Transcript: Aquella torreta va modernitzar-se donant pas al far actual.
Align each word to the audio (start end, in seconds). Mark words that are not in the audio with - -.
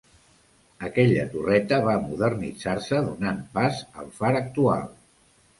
Aquella 0.87 1.25
torreta 1.33 1.79
va 1.89 1.93
modernitzar-se 2.07 3.03
donant 3.11 3.45
pas 3.59 3.85
al 4.05 4.11
far 4.19 4.33
actual. 4.45 4.91